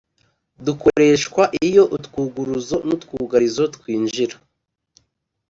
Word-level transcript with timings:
dukoreshwa 0.65 1.43
iyo 1.67 1.83
utwuguruzo 1.95 2.75
n‟utwugarizo 2.87 3.63
twinjira 3.75 4.35